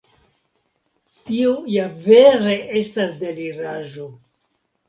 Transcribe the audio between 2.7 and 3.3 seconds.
estas